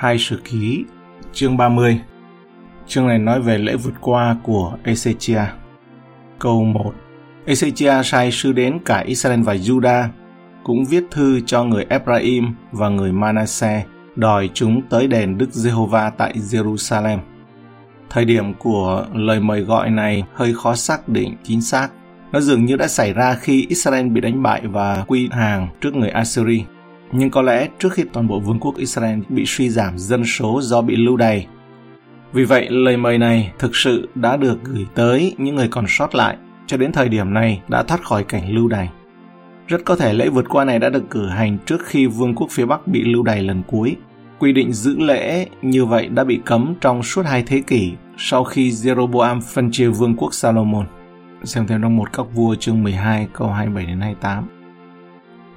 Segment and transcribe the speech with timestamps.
[0.00, 0.84] Hai sử ký,
[1.32, 2.00] chương 30.
[2.86, 5.44] Chương này nói về lễ vượt qua của Ezechia.
[6.38, 6.92] Câu 1.
[7.46, 10.08] Ezechia sai sứ đến cả Israel và Judah,
[10.64, 13.86] cũng viết thư cho người Ephraim và người Manasseh,
[14.16, 17.18] đòi chúng tới đền Đức Giê-hô-va tại Jerusalem.
[18.10, 21.88] Thời điểm của lời mời gọi này hơi khó xác định chính xác.
[22.32, 25.94] Nó dường như đã xảy ra khi Israel bị đánh bại và quy hàng trước
[25.94, 26.62] người Assyria
[27.12, 30.60] nhưng có lẽ trước khi toàn bộ vương quốc Israel bị suy giảm dân số
[30.62, 31.46] do bị lưu đày.
[32.32, 36.14] Vì vậy, lời mời này thực sự đã được gửi tới những người còn sót
[36.14, 38.88] lại cho đến thời điểm này đã thoát khỏi cảnh lưu đày.
[39.66, 42.46] Rất có thể lễ vượt qua này đã được cử hành trước khi vương quốc
[42.50, 43.96] phía Bắc bị lưu đày lần cuối.
[44.38, 48.44] Quy định giữ lễ như vậy đã bị cấm trong suốt hai thế kỷ sau
[48.44, 50.86] khi Jeroboam phân chia vương quốc Salomon.
[51.44, 54.59] Xem thêm trong một các vua chương 12 câu 27 đến 28.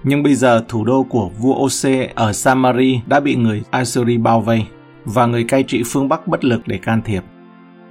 [0.04, 4.42] Nhưng bây giờ thủ đô của vua Ose ở Samari đã bị người Assyri bao
[4.42, 4.66] vây
[5.06, 7.24] và người cai trị phương Bắc bất lực để can thiệp.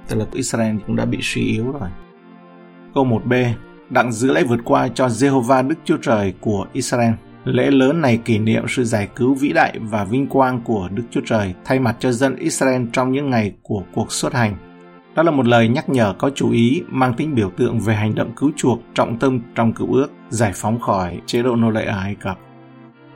[0.07, 1.89] Tức là Israel cũng đã bị suy yếu rồi.
[2.93, 3.53] Câu 1b
[3.89, 7.13] Đặng giữ lễ vượt qua cho Jehovah Đức Chúa Trời của Israel.
[7.45, 11.03] Lễ lớn này kỷ niệm sự giải cứu vĩ đại và vinh quang của Đức
[11.11, 14.72] Chúa Trời thay mặt cho dân Israel trong những ngày của cuộc xuất hành.
[15.15, 18.15] Đó là một lời nhắc nhở có chú ý mang tính biểu tượng về hành
[18.15, 21.85] động cứu chuộc trọng tâm trong cựu ước, giải phóng khỏi chế độ nô lệ
[21.85, 22.39] ở Ai Cập.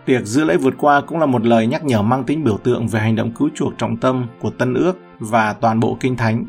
[0.06, 2.88] Tiệc giữa lễ vượt qua cũng là một lời nhắc nhở mang tính biểu tượng
[2.88, 6.46] về hành động cứu chuộc trọng tâm của Tân ước và toàn bộ Kinh Thánh.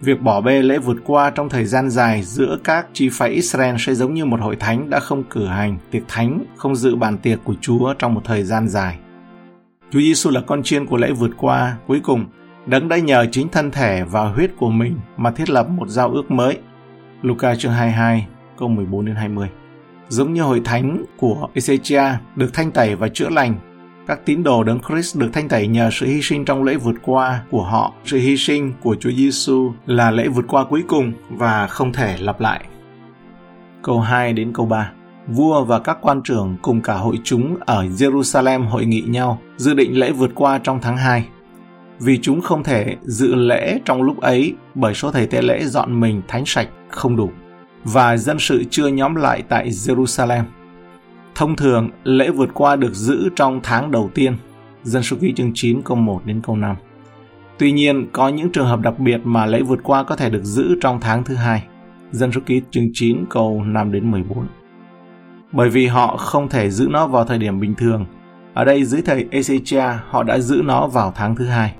[0.00, 3.74] Việc bỏ bê lễ vượt qua trong thời gian dài giữa các chi phái Israel
[3.78, 7.18] sẽ giống như một hội thánh đã không cử hành tiệc thánh, không dự bàn
[7.18, 8.98] tiệc của Chúa trong một thời gian dài.
[9.90, 12.24] Chúa Giêsu là con chiên của lễ vượt qua, cuối cùng
[12.66, 16.10] Đấng đã nhờ chính thân thể và huyết của mình mà thiết lập một giao
[16.10, 16.58] ước mới.
[17.22, 18.26] Luca chương 22,
[18.58, 19.48] câu 14 đến 20.
[20.08, 23.54] Giống như hội thánh của Ezechia được thanh tẩy và chữa lành,
[24.06, 26.96] các tín đồ đấng Christ được thanh tẩy nhờ sự hy sinh trong lễ vượt
[27.02, 27.92] qua của họ.
[28.04, 32.16] Sự hy sinh của Chúa Giêsu là lễ vượt qua cuối cùng và không thể
[32.18, 32.64] lặp lại.
[33.82, 34.90] Câu 2 đến câu 3
[35.28, 39.74] Vua và các quan trưởng cùng cả hội chúng ở Jerusalem hội nghị nhau, dự
[39.74, 41.26] định lễ vượt qua trong tháng 2
[41.98, 46.00] vì chúng không thể dự lễ trong lúc ấy bởi số thầy tế lễ dọn
[46.00, 47.30] mình thánh sạch không đủ
[47.84, 50.42] và dân sự chưa nhóm lại tại Jerusalem.
[51.34, 54.36] Thông thường, lễ vượt qua được giữ trong tháng đầu tiên,
[54.82, 56.76] dân số ký chương 9 câu 1 đến câu 5.
[57.58, 60.44] Tuy nhiên, có những trường hợp đặc biệt mà lễ vượt qua có thể được
[60.44, 61.64] giữ trong tháng thứ hai,
[62.12, 64.46] dân số ký chương 9 câu 5 đến 14.
[65.52, 68.06] Bởi vì họ không thể giữ nó vào thời điểm bình thường,
[68.54, 71.74] ở đây dưới thầy Ezechia họ đã giữ nó vào tháng thứ hai.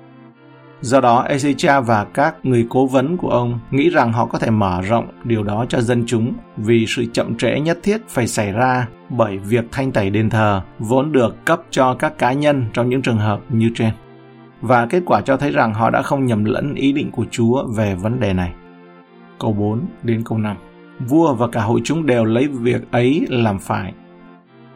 [0.85, 4.49] Do đó, Ezechia và các người cố vấn của ông nghĩ rằng họ có thể
[4.49, 8.51] mở rộng điều đó cho dân chúng vì sự chậm trễ nhất thiết phải xảy
[8.51, 12.89] ra bởi việc thanh tẩy đền thờ vốn được cấp cho các cá nhân trong
[12.89, 13.89] những trường hợp như trên.
[14.61, 17.63] Và kết quả cho thấy rằng họ đã không nhầm lẫn ý định của Chúa
[17.75, 18.53] về vấn đề này.
[19.39, 20.57] Câu 4 đến câu 5
[20.99, 23.93] Vua và cả hội chúng đều lấy việc ấy làm phải.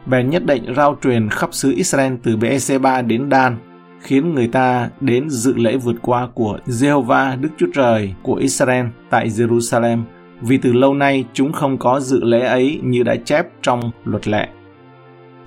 [0.06, 3.56] Bèn nhất định rao truyền khắp xứ Israel từ Beersheba đến Dan
[4.00, 8.86] khiến người ta đến dự lễ vượt qua của Jehovah Đức Chúa Trời của Israel
[9.10, 10.02] tại Jerusalem
[10.40, 14.28] vì từ lâu nay chúng không có dự lễ ấy như đã chép trong luật
[14.28, 14.48] lệ.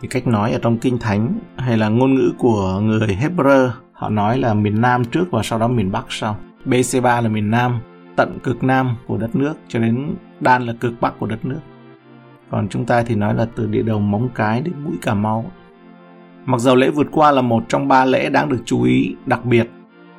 [0.02, 4.09] Thì cách nói ở trong Kinh Thánh hay là ngôn ngữ của người Hebrew họ
[4.09, 6.38] nói là miền Nam trước và sau đó miền Bắc sau.
[6.66, 7.80] BC3 là miền Nam,
[8.16, 11.59] tận cực Nam của đất nước cho đến Đan là cực Bắc của đất nước.
[12.50, 15.52] Còn chúng ta thì nói là từ địa đầu Móng Cái đến mũi Cà Mau
[16.46, 19.46] Mặc dầu lễ vượt qua là một trong ba lễ đáng được chú ý đặc
[19.46, 19.70] biệt,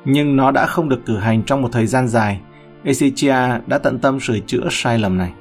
[0.05, 2.39] nhưng nó đã không được cử hành trong một thời gian dài.
[2.83, 5.33] Ezechia đã tận tâm sửa chữa sai lầm này.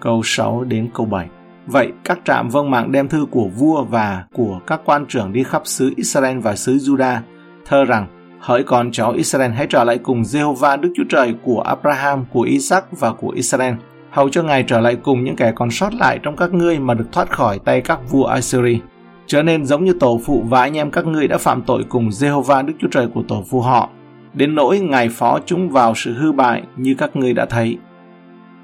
[0.00, 1.28] Câu 6 đến câu 7
[1.66, 5.42] Vậy các trạm vâng mạng đem thư của vua và của các quan trưởng đi
[5.42, 7.18] khắp xứ Israel và xứ Juda,
[7.64, 8.06] thơ rằng
[8.40, 12.42] Hỡi con cháu Israel hãy trở lại cùng Jehovah Đức Chúa Trời của Abraham, của
[12.42, 13.74] Isaac và của Israel,
[14.10, 16.94] hầu cho Ngài trở lại cùng những kẻ còn sót lại trong các ngươi mà
[16.94, 18.78] được thoát khỏi tay các vua Assyria
[19.26, 22.08] trở nên giống như tổ phụ và anh em các ngươi đã phạm tội cùng
[22.08, 23.90] Jehovah Đức Chúa Trời của tổ phụ họ,
[24.34, 27.78] đến nỗi ngài phó chúng vào sự hư bại như các ngươi đã thấy.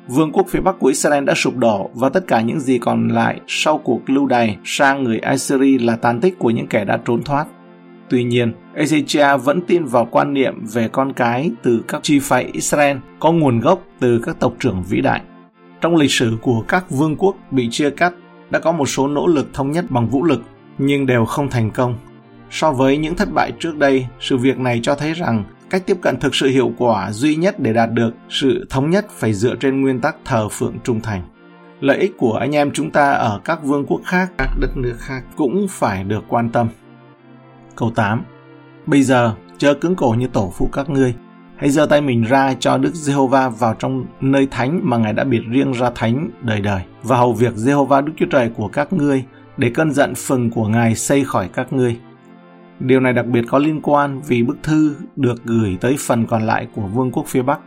[0.08, 3.08] Vương quốc phía Bắc của Israel đã sụp đổ và tất cả những gì còn
[3.08, 6.98] lại sau cuộc lưu đày sang người Assyri là tàn tích của những kẻ đã
[7.04, 7.46] trốn thoát.
[8.08, 12.44] Tuy nhiên, Ezechia vẫn tin vào quan niệm về con cái từ các chi phái
[12.52, 15.20] Israel có nguồn gốc từ các tộc trưởng vĩ đại.
[15.81, 18.12] Trong lịch sử của các vương quốc bị chia cắt,
[18.50, 20.42] đã có một số nỗ lực thống nhất bằng vũ lực
[20.87, 21.94] nhưng đều không thành công.
[22.50, 25.96] So với những thất bại trước đây, sự việc này cho thấy rằng cách tiếp
[26.00, 29.55] cận thực sự hiệu quả duy nhất để đạt được sự thống nhất phải dựa
[29.55, 31.23] trên nguyên tắc thờ phượng trung thành.
[31.81, 34.96] Lợi ích của anh em chúng ta ở các vương quốc khác, các đất nước
[34.99, 36.69] khác cũng phải được quan tâm.
[37.76, 38.25] Câu 8.
[38.87, 41.14] Bây giờ, chớ cứng cổ như tổ phụ các ngươi.
[41.56, 45.25] Hãy giơ tay mình ra cho Đức Giê-hô-va vào trong nơi thánh mà Ngài đã
[45.25, 48.93] biệt riêng ra thánh đời đời và hầu việc Giê-hô-va Đức Chúa Trời của các
[48.93, 49.25] ngươi
[49.62, 51.97] để cơn giận phừng của Ngài xây khỏi các ngươi.
[52.81, 56.43] Điều này đặc biệt có liên quan vì bức thư được gửi tới phần còn
[56.43, 57.61] lại của vương quốc phía Bắc.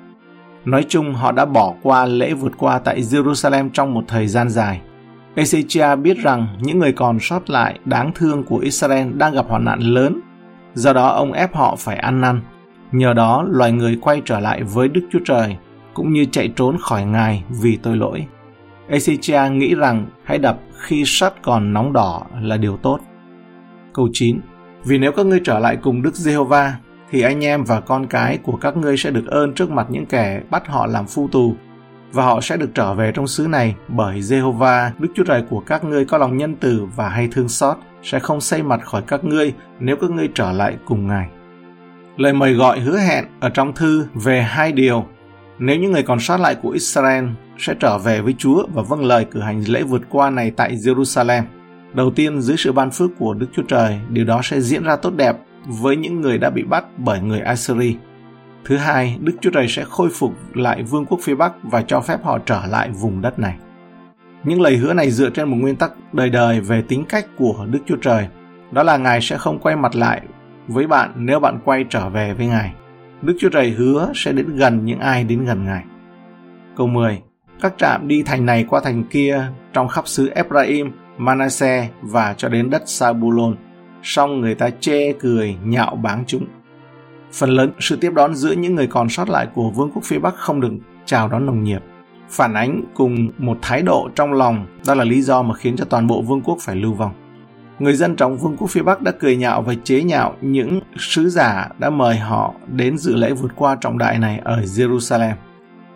[0.65, 4.49] Nói chung họ đã bỏ qua lễ vượt qua tại Jerusalem trong một thời gian
[4.49, 4.81] dài.
[5.35, 9.65] Ezechia biết rằng những người còn sót lại đáng thương của Israel đang gặp hoạn
[9.65, 10.19] nạn lớn,
[10.73, 12.41] do đó ông ép họ phải ăn năn.
[12.91, 15.57] Nhờ đó loài người quay trở lại với Đức Chúa Trời,
[15.93, 18.25] cũng như chạy trốn khỏi Ngài vì tội lỗi.
[18.89, 22.99] Ezechia nghĩ rằng hãy đập khi sắt còn nóng đỏ là điều tốt.
[23.93, 24.39] Câu 9
[24.85, 26.75] Vì nếu các ngươi trở lại cùng Đức Giê-hô-va,
[27.11, 30.05] thì anh em và con cái của các ngươi sẽ được ơn trước mặt những
[30.05, 31.55] kẻ bắt họ làm phu tù,
[32.11, 35.59] và họ sẽ được trở về trong xứ này bởi Jehovah, Đức Chúa Trời của
[35.59, 39.01] các ngươi có lòng nhân từ và hay thương xót, sẽ không xây mặt khỏi
[39.07, 41.29] các ngươi nếu các ngươi trở lại cùng Ngài.
[42.17, 45.05] Lời mời gọi hứa hẹn ở trong thư về hai điều.
[45.59, 47.25] Nếu những người còn sót lại của Israel
[47.57, 50.75] sẽ trở về với Chúa và vâng lời cử hành lễ vượt qua này tại
[50.75, 51.43] Jerusalem.
[51.93, 54.95] Đầu tiên, dưới sự ban phước của Đức Chúa Trời, điều đó sẽ diễn ra
[54.95, 55.35] tốt đẹp
[55.65, 57.95] với những người đã bị bắt bởi người Assyri.
[58.65, 62.01] Thứ hai, Đức Chúa Trời sẽ khôi phục lại vương quốc phía Bắc và cho
[62.01, 63.55] phép họ trở lại vùng đất này.
[64.43, 67.65] Những lời hứa này dựa trên một nguyên tắc đời đời về tính cách của
[67.71, 68.27] Đức Chúa Trời.
[68.71, 70.21] Đó là Ngài sẽ không quay mặt lại
[70.67, 72.73] với bạn nếu bạn quay trở về với Ngài.
[73.21, 75.83] Đức Chúa Trời hứa sẽ đến gần những ai đến gần Ngài.
[76.75, 77.21] Câu 10.
[77.61, 82.49] Các trạm đi thành này qua thành kia trong khắp xứ Ephraim, Manasseh và cho
[82.49, 83.55] đến đất Sabulon.
[84.03, 86.45] Song người ta chê cười, nhạo báng chúng.
[87.33, 90.19] Phần lớn sự tiếp đón giữa những người còn sót lại của vương quốc phía
[90.19, 90.71] Bắc không được
[91.05, 91.83] chào đón nồng nhiệt.
[92.29, 95.85] Phản ánh cùng một thái độ trong lòng, đó là lý do mà khiến cho
[95.85, 97.11] toàn bộ vương quốc phải lưu vong.
[97.79, 101.29] Người dân trong vương quốc phía Bắc đã cười nhạo và chế nhạo những sứ
[101.29, 105.33] giả đã mời họ đến dự lễ vượt qua trọng đại này ở Jerusalem.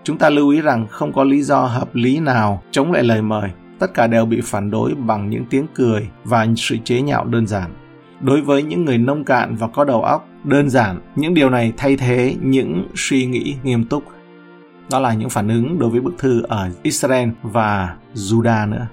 [0.03, 3.21] Chúng ta lưu ý rằng không có lý do hợp lý nào chống lại lời
[3.21, 3.49] mời,
[3.79, 7.47] tất cả đều bị phản đối bằng những tiếng cười và sự chế nhạo đơn
[7.47, 7.71] giản.
[8.21, 11.73] Đối với những người nông cạn và có đầu óc, đơn giản, những điều này
[11.77, 14.03] thay thế những suy nghĩ nghiêm túc.
[14.91, 18.87] Đó là những phản ứng đối với bức thư ở Israel và Judah nữa.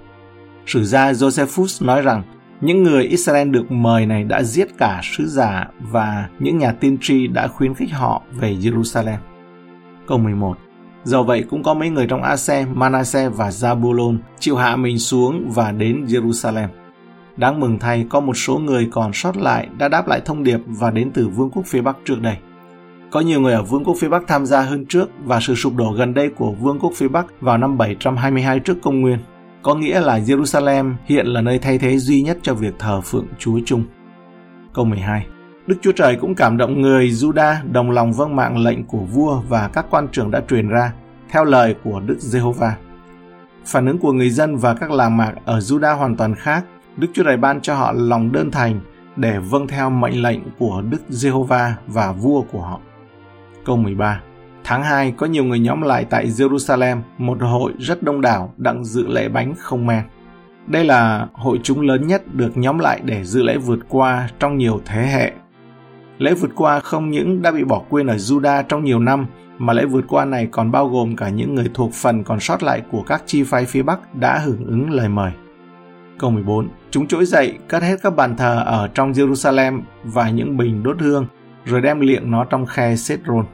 [0.66, 2.22] Sử gia Josephus nói rằng
[2.60, 6.98] những người Israel được mời này đã giết cả sứ giả và những nhà tiên
[7.00, 9.18] tri đã khuyến khích họ về Jerusalem.
[10.06, 10.58] Câu 11
[11.04, 15.50] Dầu vậy cũng có mấy người trong Ase, Manasse và Zabulon chịu hạ mình xuống
[15.54, 16.68] và đến Jerusalem.
[17.36, 20.60] Đáng mừng thay có một số người còn sót lại đã đáp lại thông điệp
[20.66, 22.36] và đến từ vương quốc phía Bắc trước đây.
[23.10, 25.74] Có nhiều người ở vương quốc phía Bắc tham gia hơn trước và sự sụp
[25.76, 29.18] đổ gần đây của vương quốc phía Bắc vào năm 722 trước công nguyên.
[29.62, 33.26] Có nghĩa là Jerusalem hiện là nơi thay thế duy nhất cho việc thờ phượng
[33.38, 33.84] Chúa chung.
[34.74, 35.26] Câu 12
[35.66, 39.40] Đức Chúa Trời cũng cảm động người Juda đồng lòng vâng mạng lệnh của vua
[39.48, 40.92] và các quan trưởng đã truyền ra,
[41.30, 42.76] theo lời của Đức Giê-hô-va.
[43.66, 46.64] Phản ứng của người dân và các làng mạc ở Juda hoàn toàn khác
[46.96, 48.80] Đức Chúa Trời ban cho họ lòng đơn thành
[49.16, 52.80] để vâng theo mệnh lệnh của Đức Giê-hô-va và vua của họ.
[53.64, 54.20] Câu 13
[54.68, 58.84] Tháng 2 có nhiều người nhóm lại tại Jerusalem, một hội rất đông đảo đặng
[58.84, 60.02] dự lễ bánh không men.
[60.66, 64.58] Đây là hội chúng lớn nhất được nhóm lại để dự lễ vượt qua trong
[64.58, 65.32] nhiều thế hệ.
[66.18, 69.26] Lễ vượt qua không những đã bị bỏ quên ở Juda trong nhiều năm,
[69.58, 72.62] mà lễ vượt qua này còn bao gồm cả những người thuộc phần còn sót
[72.62, 75.32] lại của các chi phái phía Bắc đã hưởng ứng lời mời.
[76.18, 76.68] Câu 14.
[76.90, 81.00] Chúng trỗi dậy, cất hết các bàn thờ ở trong Jerusalem và những bình đốt
[81.00, 81.26] hương,
[81.64, 83.46] rồi đem liệng nó trong khe Sedron.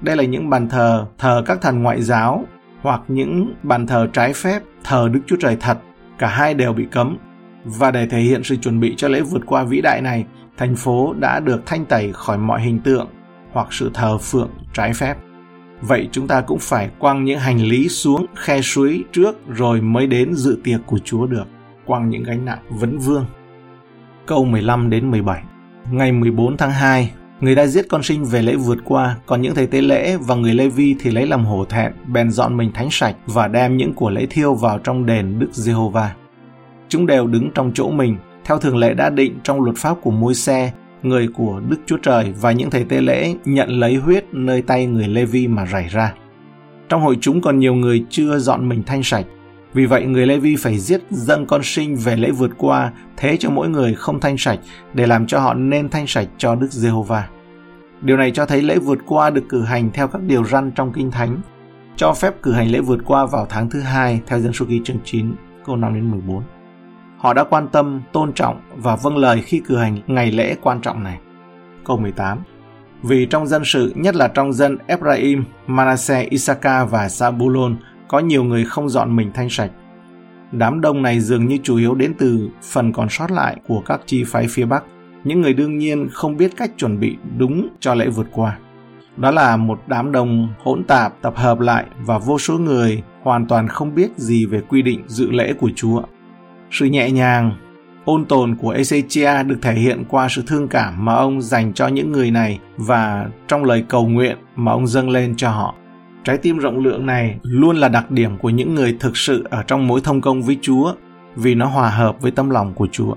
[0.00, 2.44] Đây là những bàn thờ thờ các thần ngoại giáo
[2.82, 5.78] hoặc những bàn thờ trái phép thờ Đức Chúa Trời thật.
[6.18, 7.18] Cả hai đều bị cấm.
[7.64, 10.24] Và để thể hiện sự chuẩn bị cho lễ vượt qua vĩ đại này,
[10.56, 13.08] thành phố đã được thanh tẩy khỏi mọi hình tượng
[13.52, 15.16] hoặc sự thờ phượng trái phép.
[15.80, 20.06] Vậy chúng ta cũng phải quăng những hành lý xuống khe suối trước rồi mới
[20.06, 21.44] đến dự tiệc của Chúa được
[21.86, 23.26] quăng những gánh nặng vấn vương.
[24.26, 25.42] Câu 15 đến 17
[25.90, 29.54] Ngày 14 tháng 2, người đã giết con sinh về lễ vượt qua, còn những
[29.54, 32.72] thầy tế lễ và người Lê Vi thì lấy làm hổ thẹn, bèn dọn mình
[32.74, 36.14] thánh sạch và đem những của lễ thiêu vào trong đền Đức Giê-hô-va.
[36.88, 40.10] Chúng đều đứng trong chỗ mình, theo thường lệ đã định trong luật pháp của
[40.10, 40.72] môi xe,
[41.02, 44.86] người của Đức Chúa Trời và những thầy tế lễ nhận lấy huyết nơi tay
[44.86, 46.14] người Lê Vi mà rải ra.
[46.88, 49.26] Trong hội chúng còn nhiều người chưa dọn mình thanh sạch,
[49.74, 53.36] vì vậy người Lê Vi phải giết dân con sinh về lễ vượt qua, thế
[53.36, 54.58] cho mỗi người không thanh sạch,
[54.94, 57.28] để làm cho họ nên thanh sạch cho Đức Giê-hô-va.
[58.00, 60.92] Điều này cho thấy lễ vượt qua được cử hành theo các điều răn trong
[60.92, 61.40] Kinh Thánh,
[61.96, 64.80] cho phép cử hành lễ vượt qua vào tháng thứ hai theo dân số ký
[64.84, 66.42] chương 9, câu 5 đến 14.
[67.18, 70.80] Họ đã quan tâm, tôn trọng và vâng lời khi cử hành ngày lễ quan
[70.80, 71.18] trọng này.
[71.84, 72.38] câu 18.
[73.02, 77.76] Vì trong dân sự, nhất là trong dân Ephraim, Manasseh, Issachar và Sabulon,
[78.08, 79.70] có nhiều người không dọn mình thanh sạch.
[80.52, 84.00] Đám đông này dường như chủ yếu đến từ phần còn sót lại của các
[84.06, 84.84] chi phái phía Bắc,
[85.24, 88.58] những người đương nhiên không biết cách chuẩn bị đúng cho lễ vượt qua.
[89.16, 93.46] Đó là một đám đông hỗn tạp tập hợp lại và vô số người hoàn
[93.46, 96.02] toàn không biết gì về quy định dự lễ của Chúa.
[96.70, 97.52] Sự nhẹ nhàng,
[98.04, 101.88] ôn tồn của Ezechia được thể hiện qua sự thương cảm mà ông dành cho
[101.88, 105.74] những người này và trong lời cầu nguyện mà ông dâng lên cho họ.
[106.24, 109.62] Trái tim rộng lượng này luôn là đặc điểm của những người thực sự ở
[109.62, 110.94] trong mối thông công với Chúa
[111.36, 113.14] vì nó hòa hợp với tâm lòng của Chúa.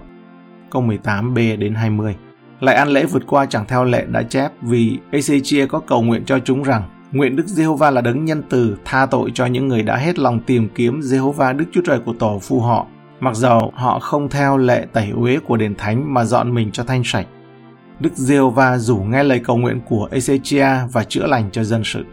[0.71, 2.15] Câu 18b đến 20
[2.59, 6.25] Lại ăn lễ vượt qua chẳng theo lệ đã chép vì Ezechia có cầu nguyện
[6.25, 9.83] cho chúng rằng Nguyện Đức Giê-hô-va là đấng nhân từ tha tội cho những người
[9.83, 12.85] đã hết lòng tìm kiếm Giê-hô-va Đức Chúa Trời của tổ phụ họ,
[13.19, 16.83] mặc dầu họ không theo lệ tẩy uế của đền thánh mà dọn mình cho
[16.83, 17.27] thanh sạch.
[17.99, 22.05] Đức Giê-hô-va rủ nghe lời cầu nguyện của Ezechia và chữa lành cho dân sự.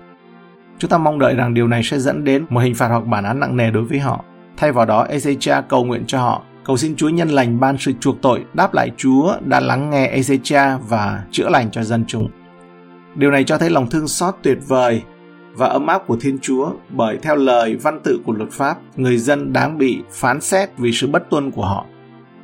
[0.79, 3.25] Chúng ta mong đợi rằng điều này sẽ dẫn đến một hình phạt hoặc bản
[3.25, 4.25] án nặng nề đối với họ.
[4.57, 7.93] Thay vào đó, Ezechia cầu nguyện cho họ, cầu xin Chúa nhân lành ban sự
[8.01, 12.29] chuộc tội, đáp lại Chúa đã lắng nghe Ezechia và chữa lành cho dân chúng.
[13.15, 15.03] Điều này cho thấy lòng thương xót tuyệt vời
[15.57, 19.19] và ấm áp của Thiên Chúa bởi theo lời văn tự của luật pháp, người
[19.19, 21.87] dân đáng bị phán xét vì sự bất tuân của họ.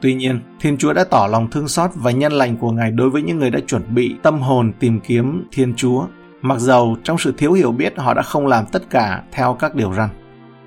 [0.00, 3.10] Tuy nhiên, Thiên Chúa đã tỏ lòng thương xót và nhân lành của Ngài đối
[3.10, 6.04] với những người đã chuẩn bị tâm hồn tìm kiếm Thiên Chúa
[6.42, 9.74] Mặc dầu trong sự thiếu hiểu biết họ đã không làm tất cả theo các
[9.74, 10.08] điều răn.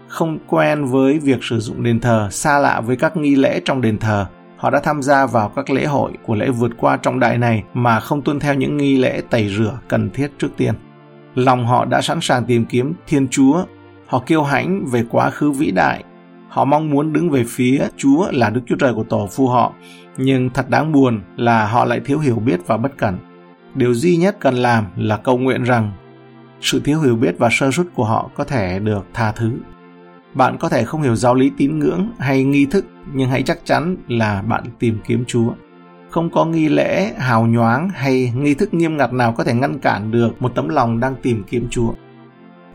[0.07, 3.81] Không quen với việc sử dụng đền thờ, xa lạ với các nghi lễ trong
[3.81, 4.25] đền thờ,
[4.57, 7.63] họ đã tham gia vào các lễ hội của lễ vượt qua trọng đại này
[7.73, 10.73] mà không tuân theo những nghi lễ tẩy rửa cần thiết trước tiên.
[11.35, 13.63] Lòng họ đã sẵn sàng tìm kiếm Thiên Chúa,
[14.07, 16.03] họ kiêu hãnh về quá khứ vĩ đại,
[16.49, 19.73] họ mong muốn đứng về phía Chúa là Đức Chúa Trời của tổ phụ họ,
[20.17, 23.17] nhưng thật đáng buồn là họ lại thiếu hiểu biết và bất cẩn
[23.75, 25.91] điều duy nhất cần làm là cầu nguyện rằng
[26.61, 29.51] sự thiếu hiểu biết và sơ suất của họ có thể được tha thứ.
[30.33, 33.59] Bạn có thể không hiểu giáo lý tín ngưỡng hay nghi thức, nhưng hãy chắc
[33.65, 35.53] chắn là bạn tìm kiếm chúa.
[36.09, 39.79] Không có nghi lễ, hào nhoáng hay nghi thức nghiêm ngặt nào có thể ngăn
[39.79, 41.93] cản được một tấm lòng đang tìm kiếm chúa.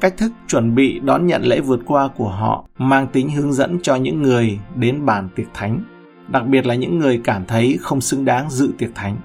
[0.00, 3.78] Cách thức chuẩn bị đón nhận lễ vượt qua của họ mang tính hướng dẫn
[3.82, 5.84] cho những người đến bàn tiệc thánh,
[6.28, 9.16] đặc biệt là những người cảm thấy không xứng đáng dự tiệc thánh.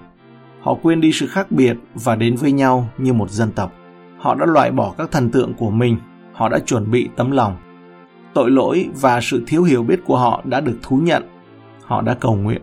[0.64, 3.74] Họ quên đi sự khác biệt và đến với nhau như một dân tộc.
[4.18, 5.98] Họ đã loại bỏ các thần tượng của mình,
[6.34, 7.58] họ đã chuẩn bị tấm lòng.
[8.34, 11.24] Tội lỗi và sự thiếu hiểu biết của họ đã được thú nhận.
[11.84, 12.62] Họ đã cầu nguyện.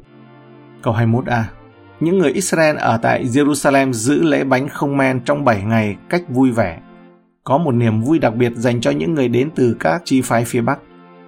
[0.82, 1.42] Câu 21a
[2.00, 6.22] Những người Israel ở tại Jerusalem giữ lễ bánh không men trong 7 ngày cách
[6.28, 6.80] vui vẻ.
[7.44, 10.44] Có một niềm vui đặc biệt dành cho những người đến từ các chi phái
[10.44, 10.78] phía Bắc.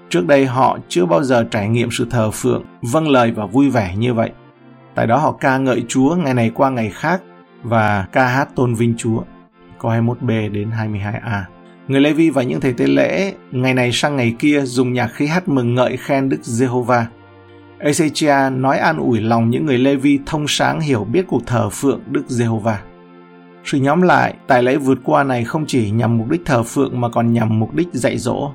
[0.08, 3.70] Trước đây họ chưa bao giờ trải nghiệm sự thờ phượng, vâng lời và vui
[3.70, 4.30] vẻ như vậy.
[4.94, 7.22] Tại đó họ ca ngợi Chúa ngày này qua ngày khác
[7.62, 9.22] và ca hát tôn vinh Chúa.
[9.78, 11.42] Câu 21b đến 22a.
[11.88, 15.06] Người Lê Vi và những thầy tế lễ ngày này sang ngày kia dùng nhạc
[15.06, 17.06] khí hát mừng ngợi khen Đức Giê-hô-va.
[17.80, 21.68] Ezechia nói an ủi lòng những người Lê Vi thông sáng hiểu biết cuộc thờ
[21.70, 22.82] phượng Đức Giê-hô-va.
[23.64, 27.00] Sự nhóm lại, tài lễ vượt qua này không chỉ nhằm mục đích thờ phượng
[27.00, 28.52] mà còn nhằm mục đích dạy dỗ.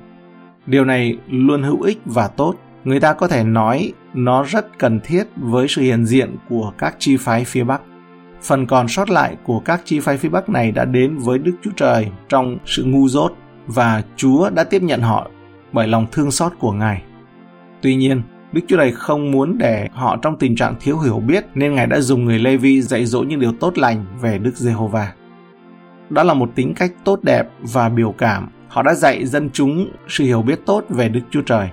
[0.66, 2.56] Điều này luôn hữu ích và tốt
[2.88, 6.96] người ta có thể nói nó rất cần thiết với sự hiện diện của các
[7.00, 7.82] chi phái phía Bắc.
[8.42, 11.52] Phần còn sót lại của các chi phái phía Bắc này đã đến với Đức
[11.64, 13.32] Chúa Trời trong sự ngu dốt
[13.68, 15.30] và Chúa đã tiếp nhận họ
[15.74, 17.02] bởi lòng thương xót của Ngài.
[17.82, 21.46] Tuy nhiên, Đức Chúa Trời không muốn để họ trong tình trạng thiếu hiểu biết
[21.56, 24.56] nên Ngài đã dùng người Lê Vi dạy dỗ những điều tốt lành về Đức
[24.56, 25.14] Giê-hô-va.
[26.10, 28.50] Đó là một tính cách tốt đẹp và biểu cảm.
[28.68, 31.70] Họ đã dạy dân chúng sự hiểu biết tốt về Đức Chúa Trời.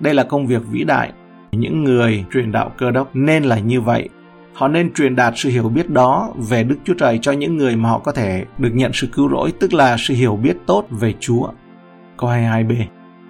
[0.00, 1.12] Đây là công việc vĩ đại.
[1.52, 4.08] Những người truyền đạo cơ đốc nên là như vậy.
[4.54, 7.76] Họ nên truyền đạt sự hiểu biết đó về Đức Chúa Trời cho những người
[7.76, 10.86] mà họ có thể được nhận sự cứu rỗi, tức là sự hiểu biết tốt
[10.90, 11.48] về Chúa.
[12.16, 12.74] Câu 22b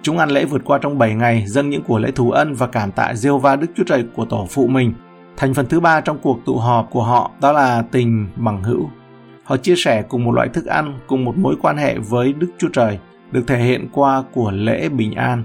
[0.01, 2.67] Chúng ăn lễ vượt qua trong 7 ngày, dâng những của lễ thù ân và
[2.67, 4.93] cảm tạ diêu va Đức Chúa Trời của tổ phụ mình.
[5.37, 8.89] Thành phần thứ ba trong cuộc tụ họp của họ đó là tình bằng hữu.
[9.43, 12.47] Họ chia sẻ cùng một loại thức ăn, cùng một mối quan hệ với Đức
[12.57, 12.99] Chúa Trời,
[13.31, 15.43] được thể hiện qua của lễ bình an,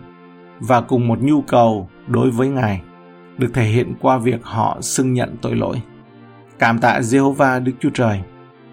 [0.62, 2.81] và cùng một nhu cầu đối với Ngài
[3.38, 5.83] được thể hiện qua việc họ xưng nhận tội lỗi.
[6.59, 8.21] Cảm tạ Jehovah Đức Chúa Trời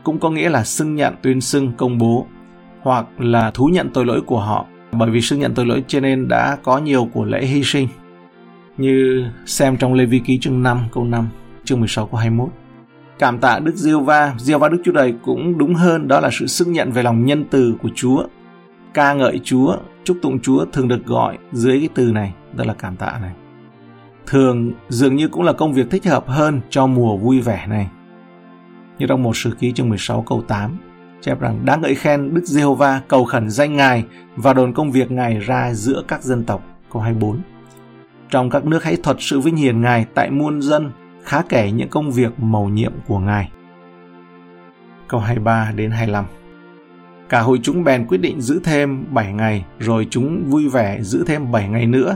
[0.03, 2.27] cũng có nghĩa là xưng nhận tuyên xưng công bố
[2.81, 6.00] hoặc là thú nhận tội lỗi của họ bởi vì xưng nhận tội lỗi cho
[6.00, 7.88] nên đã có nhiều của lễ hy sinh
[8.77, 11.27] như xem trong Lê Vi Ký chương 5 câu 5
[11.63, 12.50] chương 16 câu 21.
[13.19, 16.29] Cảm tạ Đức Diêu Va, Diêu Va Đức Chúa Trời cũng đúng hơn đó là
[16.31, 18.24] sự xưng nhận về lòng nhân từ của Chúa
[18.93, 22.74] ca ngợi Chúa, chúc tụng Chúa thường được gọi dưới cái từ này, tức là
[22.74, 23.34] cảm tạ này.
[24.25, 27.89] Thường dường như cũng là công việc thích hợp hơn cho mùa vui vẻ này.
[28.98, 30.77] như trong một sử ký chương 16 câu 8
[31.22, 34.05] chép rằng đã ngợi khen Đức Giê-hô-va cầu khẩn danh Ngài
[34.36, 36.63] và đồn công việc Ngài ra giữa các dân tộc.
[36.93, 37.41] Câu 24
[38.29, 40.91] Trong các nước hãy thuật sự vinh hiển Ngài tại muôn dân,
[41.24, 43.51] khá kể những công việc mầu nhiệm của Ngài.
[45.08, 46.25] Câu 23 đến 25
[47.29, 51.24] Cả hội chúng bèn quyết định giữ thêm 7 ngày, rồi chúng vui vẻ giữ
[51.27, 52.15] thêm 7 ngày nữa,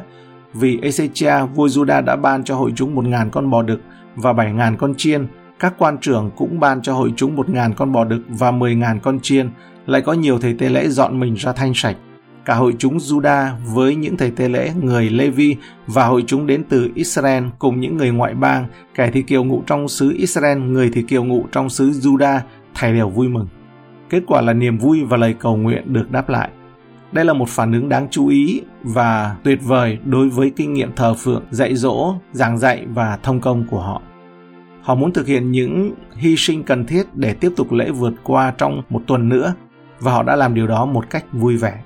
[0.54, 3.82] vì Ezechia vua Juda đã ban cho hội chúng 1.000 con bò đực
[4.16, 5.28] và 7.000 con chiên,
[5.60, 9.20] các quan trưởng cũng ban cho hội chúng 1.000 con bò đực và 10.000 con
[9.20, 9.50] chiên,
[9.86, 11.96] lại có nhiều thầy tế lễ dọn mình ra thanh sạch.
[12.46, 15.56] Cả hội chúng Juda với những thầy tế lễ người Levi
[15.88, 18.66] và hội chúng đến từ Israel cùng những người ngoại bang,
[18.96, 22.40] kẻ thì kiều ngụ trong xứ Israel, người thì kiều ngụ trong xứ Juda,
[22.76, 23.48] thầy đều vui mừng.
[24.14, 26.50] Kết quả là niềm vui và lời cầu nguyện được đáp lại.
[27.12, 30.96] Đây là một phản ứng đáng chú ý và tuyệt vời đối với kinh nghiệm
[30.96, 34.02] thờ phượng, dạy dỗ, giảng dạy và thông công của họ.
[34.82, 38.54] Họ muốn thực hiện những hy sinh cần thiết để tiếp tục lễ vượt qua
[38.58, 39.54] trong một tuần nữa
[40.00, 41.82] và họ đã làm điều đó một cách vui vẻ.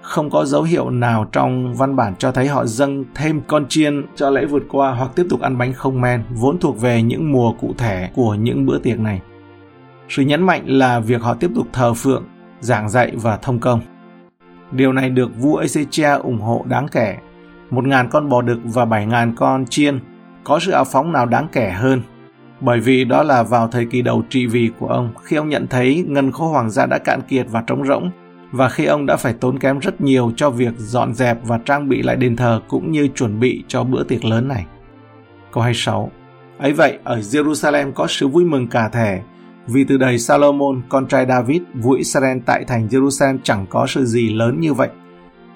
[0.00, 4.06] Không có dấu hiệu nào trong văn bản cho thấy họ dâng thêm con chiên
[4.16, 7.32] cho lễ vượt qua hoặc tiếp tục ăn bánh không men, vốn thuộc về những
[7.32, 9.20] mùa cụ thể của những bữa tiệc này.
[10.10, 12.24] Sự nhấn mạnh là việc họ tiếp tục thờ phượng,
[12.60, 13.80] giảng dạy và thông công.
[14.72, 17.16] Điều này được vua Ezechia ủng hộ đáng kể.
[17.70, 20.00] Một ngàn con bò đực và bảy ngàn con chiên
[20.44, 22.02] có sự áo phóng nào đáng kể hơn
[22.60, 25.66] bởi vì đó là vào thời kỳ đầu trị vì của ông khi ông nhận
[25.66, 28.10] thấy ngân khố hoàng gia đã cạn kiệt và trống rỗng
[28.52, 31.88] và khi ông đã phải tốn kém rất nhiều cho việc dọn dẹp và trang
[31.88, 34.66] bị lại đền thờ cũng như chuẩn bị cho bữa tiệc lớn này.
[35.52, 36.10] Câu 26
[36.58, 39.20] ấy vậy, ở Jerusalem có sự vui mừng cả thể,
[39.66, 44.04] vì từ đầy Salomon, con trai David, vua Israel tại thành Jerusalem chẳng có sự
[44.04, 44.88] gì lớn như vậy.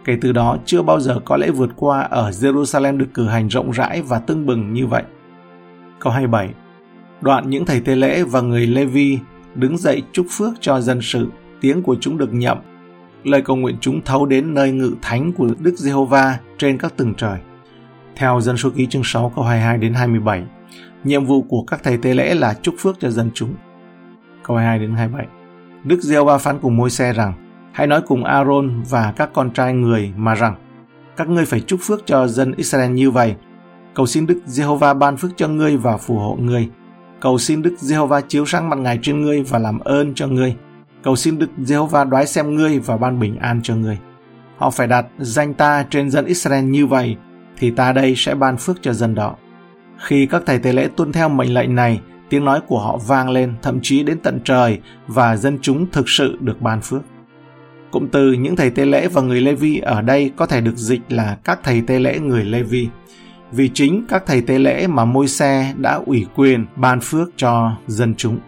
[0.04, 3.48] Kể từ đó, chưa bao giờ có lễ vượt qua ở Jerusalem được cử hành
[3.48, 5.02] rộng rãi và tưng bừng như vậy.
[5.98, 6.50] Câu 27
[7.20, 9.18] Đoạn những thầy tế lễ và người Levi
[9.54, 11.28] đứng dậy chúc phước cho dân sự,
[11.60, 12.58] tiếng của chúng được nhậm.
[13.24, 17.14] Lời cầu nguyện chúng thấu đến nơi ngự thánh của Đức Giê-hô-va trên các tầng
[17.16, 17.38] trời.
[18.16, 20.42] Theo dân số ký chương 6 câu 22 đến 27,
[21.04, 23.54] nhiệm vụ của các thầy tế lễ là chúc phước cho dân chúng.
[24.44, 25.26] Câu 22 đến 27.
[25.84, 27.32] Đức Giê-hô-va phán cùng môi xe rằng:
[27.72, 30.54] Hãy nói cùng Aaron và các con trai người mà rằng:
[31.16, 33.34] Các ngươi phải chúc phước cho dân Israel như vậy.
[33.94, 36.68] Cầu xin Đức Giê-hô-va ban phước cho ngươi và phù hộ ngươi
[37.24, 40.56] Cầu xin Đức Giê-hô-va chiếu sáng mặt ngài trên ngươi và làm ơn cho ngươi.
[41.02, 43.98] Cầu xin Đức Giê-hô-va đoái xem ngươi và ban bình an cho ngươi.
[44.56, 47.16] Họ phải đặt danh ta trên dân Israel như vậy,
[47.58, 49.36] thì ta đây sẽ ban phước cho dân đó.
[49.98, 53.30] Khi các thầy tế lễ tuân theo mệnh lệnh này, tiếng nói của họ vang
[53.30, 57.02] lên, thậm chí đến tận trời, và dân chúng thực sự được ban phước.
[57.90, 61.00] Cụm từ những thầy tế lễ và người Lê-vi ở đây có thể được dịch
[61.08, 62.88] là các thầy tế lễ người Lê-vi
[63.52, 67.72] vì chính các thầy tế lễ mà môi xe đã ủy quyền ban phước cho
[67.86, 68.38] dân chúng.